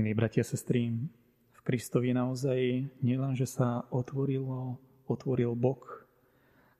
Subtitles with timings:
[0.00, 0.96] Milí bratia, sestry,
[1.52, 6.08] v Kristovi naozaj nielen, že sa otvorilo, otvoril bok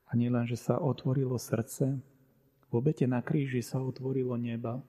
[0.08, 4.80] a nielen, že sa otvorilo srdce, v obete na kríži sa otvorilo neba.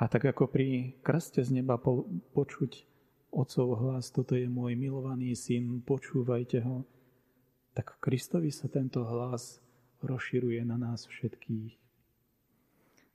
[0.00, 2.88] A tak ako pri krste z neba po, počuť
[3.36, 6.88] Otcov hlas, toto je môj milovaný syn, počúvajte ho,
[7.76, 9.60] tak v Kristovi sa tento hlas
[10.00, 11.76] rozširuje na nás všetkých.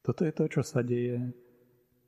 [0.06, 1.34] Toto je to, čo sa deje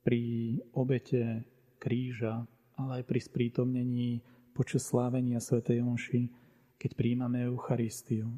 [0.06, 1.42] pri obete
[1.76, 2.44] kríža,
[2.76, 4.20] ale aj pri sprítomnení
[4.52, 5.60] počas slávenia Sv.
[5.64, 6.28] Jonši,
[6.76, 8.36] keď príjmame Eucharistiu.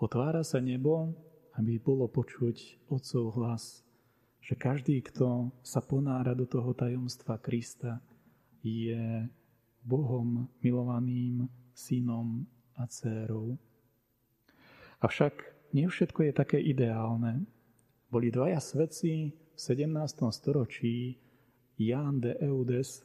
[0.00, 1.12] Otvára sa nebo,
[1.56, 3.84] aby bolo počuť Otcov hlas,
[4.42, 8.02] že každý, kto sa ponára do toho tajomstva Krista,
[8.64, 9.28] je
[9.82, 12.46] Bohom milovaným synom
[12.78, 13.58] a dcérou.
[15.02, 15.34] Avšak
[15.74, 17.42] nie všetko je také ideálne.
[18.12, 19.88] Boli dvaja svedci v 17.
[20.30, 21.18] storočí,
[21.88, 23.02] Jan de Eudes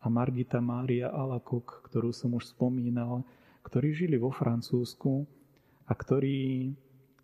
[0.00, 3.24] a Margita Mária Alakok, ktorú som už spomínal,
[3.64, 5.24] ktorí žili vo Francúzsku
[5.88, 6.72] a ktorí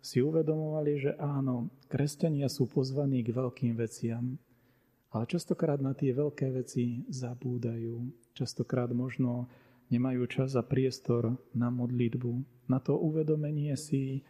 [0.01, 4.37] si uvedomovali, že áno, kresťania sú pozvaní k veľkým veciam,
[5.13, 8.01] ale častokrát na tie veľké veci zabúdajú.
[8.33, 9.45] Častokrát možno
[9.93, 14.25] nemajú čas a priestor na modlitbu, na to uvedomenie si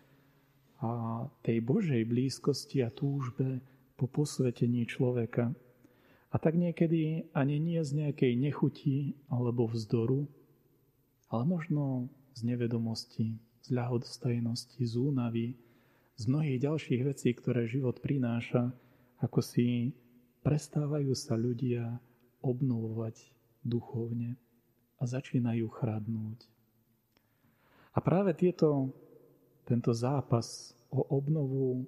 [0.81, 3.61] a tej Božej blízkosti a túžbe
[3.93, 5.53] po posvetení človeka.
[6.31, 10.27] A tak niekedy ani nie z nejakej nechuti alebo vzdoru,
[11.27, 15.47] ale možno z nevedomosti, z ľahodostajnosti, z únavy,
[16.15, 18.71] z mnohých ďalších vecí, ktoré život prináša,
[19.19, 19.91] ako si
[20.41, 21.99] prestávajú sa ľudia
[22.41, 23.21] obnovovať
[23.61, 24.39] duchovne
[24.97, 26.39] a začínajú chradnúť.
[27.91, 28.95] A práve tieto,
[29.67, 31.85] tento zápas o obnovu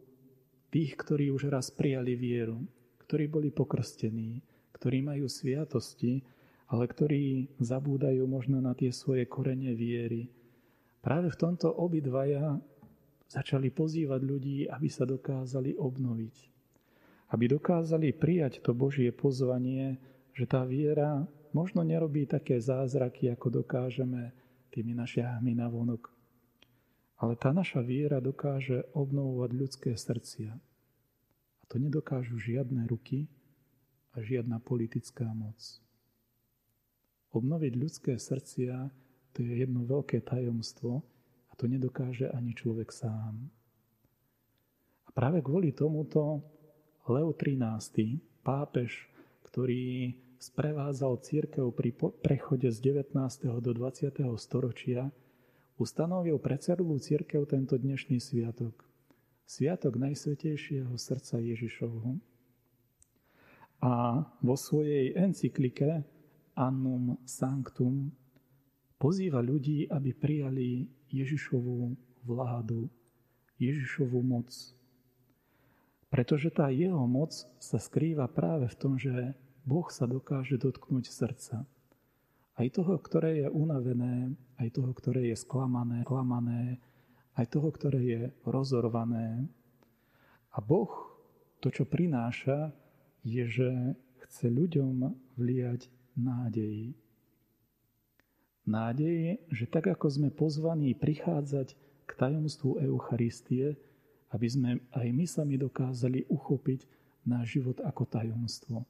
[0.67, 2.59] tých, ktorí už raz prijali vieru,
[3.13, 4.41] ktorí boli pokrstení,
[4.73, 6.25] ktorí majú sviatosti,
[6.65, 10.33] ale ktorí zabúdajú možno na tie svoje korene viery.
[10.97, 12.57] Práve v tomto obidvaja
[13.29, 16.35] začali pozývať ľudí, aby sa dokázali obnoviť.
[17.37, 20.01] Aby dokázali prijať to Božie pozvanie,
[20.33, 21.21] že tá viera
[21.53, 24.33] možno nerobí také zázraky, ako dokážeme
[24.73, 26.09] tými našiahmi na vonok.
[27.21, 30.72] Ale tá naša viera dokáže obnovovať ľudské srdcia.
[31.73, 33.25] To nedokážu žiadne ruky
[34.13, 35.57] a žiadna politická moc.
[37.33, 38.93] Obnoviť ľudské srdcia
[39.33, 41.01] to je jedno veľké tajomstvo
[41.49, 43.49] a to nedokáže ani človek sám.
[45.01, 46.45] A práve kvôli tomuto
[47.09, 49.09] Leo XIII, pápež,
[49.49, 51.89] ktorý sprevádzal církev pri
[52.21, 53.17] prechode z 19.
[53.49, 54.13] do 20.
[54.37, 55.09] storočia,
[55.81, 58.77] ustanovil pre celú církev tento dnešný sviatok–
[59.43, 62.17] Sviatok Najsvetejšieho srdca Ježišovho.
[63.83, 66.07] A vo svojej encyklike
[66.55, 68.15] Annum Sanctum
[68.95, 71.91] pozýva ľudí, aby prijali Ježišovú
[72.23, 72.87] vládu,
[73.59, 74.47] Ježišovú moc.
[76.07, 79.35] Pretože tá jeho moc sa skrýva práve v tom, že
[79.67, 81.67] Boh sa dokáže dotknúť srdca.
[82.53, 84.31] Aj toho, ktoré je unavené,
[84.61, 86.77] aj toho, ktoré je sklamané, klamané,
[87.37, 89.49] aj toho, ktoré je rozorvané.
[90.53, 90.91] A Boh
[91.63, 92.69] to, čo prináša,
[93.23, 93.69] je, že
[94.27, 95.87] chce ľuďom vliať
[96.19, 96.93] nádej.
[98.63, 101.75] Nádej, že tak ako sme pozvaní prichádzať
[102.07, 103.75] k tajomstvu Eucharistie,
[104.31, 106.87] aby sme aj my sami dokázali uchopiť
[107.27, 108.83] náš život ako tajomstvo.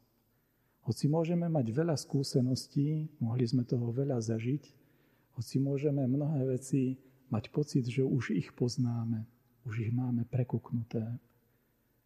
[0.83, 4.63] Hoci môžeme mať veľa skúseností, mohli sme toho veľa zažiť,
[5.39, 6.99] hoci môžeme mnohé veci
[7.33, 9.25] mať pocit, že už ich poznáme,
[9.65, 11.01] už ich máme prekuknuté.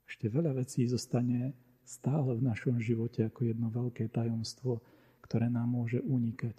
[0.08, 1.52] Ešte veľa vecí zostane
[1.84, 4.80] stále v našom živote ako jedno veľké tajomstvo,
[5.20, 6.56] ktoré nám môže unikať.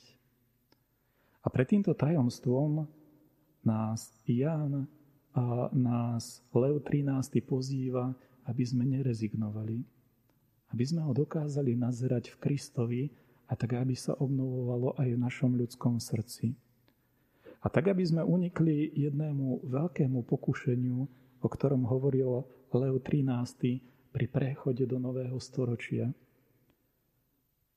[1.41, 2.85] A pred týmto tajomstvom
[3.65, 4.85] nás Jan
[5.33, 7.41] a nás Leo 13.
[7.41, 8.13] pozýva,
[8.45, 9.81] aby sme nerezignovali,
[10.77, 13.03] aby sme ho dokázali nazerať v Kristovi
[13.49, 16.68] a tak, aby sa obnovovalo aj v našom ľudskom srdci.
[17.59, 20.99] A tak, aby sme unikli jednému veľkému pokušeniu,
[21.43, 23.83] o ktorom hovoril Leo XIII
[24.15, 26.11] pri prechode do nového storočia.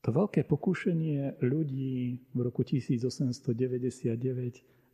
[0.01, 4.17] To veľké pokušenie ľudí v roku 1899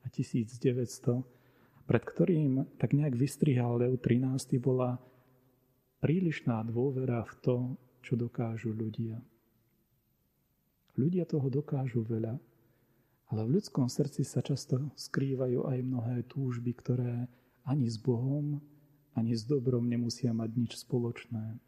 [0.03, 4.99] a 1900, pred ktorým tak nejak vystrihal Leo XIII, bola
[6.03, 7.57] prílišná dôvera v to,
[8.03, 9.19] čo dokážu ľudia.
[10.99, 12.39] Ľudia toho dokážu veľa,
[13.27, 17.27] ale v ľudskom srdci sa často skrývajú aj mnohé túžby, ktoré
[17.67, 18.63] ani s Bohom,
[19.17, 21.59] ani s dobrom nemusia mať nič spoločné.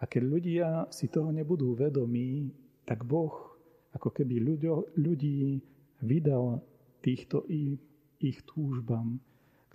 [0.00, 2.50] A keď ľudia si toho nebudú vedomí,
[2.88, 3.54] tak Boh
[3.92, 5.60] ako keby ľuďo, ľudí
[6.00, 6.64] vydal
[7.04, 7.78] týchto ich,
[8.18, 9.20] ich túžbám,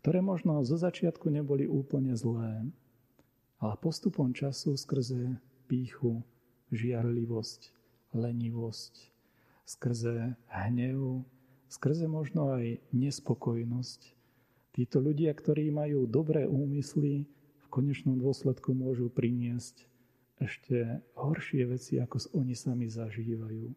[0.01, 2.65] ktoré možno zo začiatku neboli úplne zlé,
[3.61, 5.37] ale postupom času skrze
[5.69, 6.25] píchu,
[6.73, 7.71] žiarlivosť,
[8.15, 9.16] lenivosť,
[9.67, 11.27] skrze hnev,
[11.67, 14.15] skrze možno aj nespokojnosť.
[14.71, 17.27] Títo ľudia, ktorí majú dobré úmysly,
[17.59, 19.83] v konečnom dôsledku môžu priniesť
[20.39, 23.67] ešte horšie veci, ako oni sami zažívajú.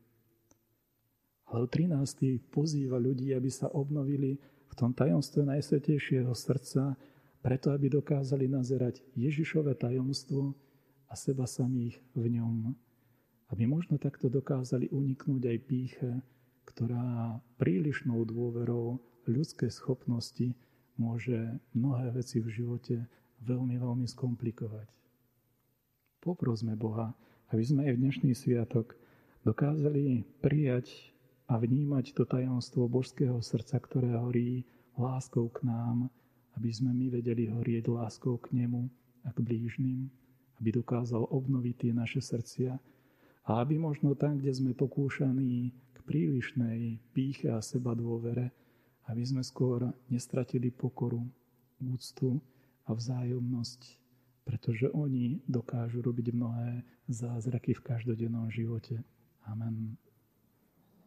[1.51, 2.39] Ale 13.
[2.55, 4.39] pozýva ľudí, aby sa obnovili
[4.71, 6.95] v tom tajomstve Najsvetejšieho srdca,
[7.43, 10.55] preto aby dokázali nazerať Ježišové tajomstvo
[11.11, 12.79] a seba samých v ňom.
[13.51, 16.11] Aby možno takto dokázali uniknúť aj píche,
[16.71, 20.55] ktorá prílišnou dôverou ľudské schopnosti
[20.95, 22.97] môže mnohé veci v živote
[23.43, 24.87] veľmi, veľmi skomplikovať.
[26.21, 27.11] Poprosme Boha,
[27.51, 28.95] aby sme aj v dnešný sviatok
[29.43, 31.11] dokázali prijať
[31.51, 34.63] a vnímať to tajomstvo božského srdca, ktoré horí
[34.95, 36.13] láskou k nám,
[36.55, 38.87] aby sme my vedeli horieť láskou k nemu
[39.25, 40.07] a k blížnym,
[40.61, 42.77] aby dokázal obnoviť tie naše srdcia
[43.47, 48.53] a aby možno tam, kde sme pokúšaní k prílišnej píche a seba dôvere,
[49.09, 51.25] aby sme skôr nestratili pokoru,
[51.81, 52.37] úctu
[52.85, 53.81] a vzájomnosť,
[54.45, 59.01] pretože oni dokážu robiť mnohé zázraky v každodennom živote.
[59.49, 59.97] Amen.